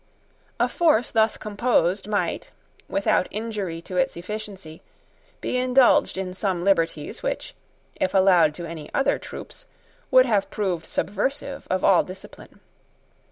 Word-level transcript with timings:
A 0.59 0.67
force 0.67 1.11
thus 1.11 1.37
composed 1.37 2.07
might, 2.07 2.53
without 2.89 3.27
injury 3.29 3.83
to 3.83 3.97
its 3.97 4.17
efficiency, 4.17 4.81
be 5.41 5.57
indulged 5.57 6.17
in 6.17 6.33
some 6.33 6.63
liberties 6.63 7.21
which, 7.21 7.53
if 7.97 8.15
allowed 8.15 8.55
to 8.55 8.65
any 8.65 8.91
other 8.95 9.19
troops, 9.19 9.67
would 10.09 10.25
have 10.25 10.49
proved 10.49 10.87
subversive 10.87 11.67
of 11.69 11.83
all 11.83 12.03
discipline. 12.03 12.61